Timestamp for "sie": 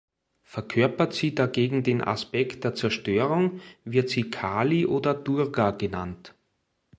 1.13-1.35, 4.09-4.31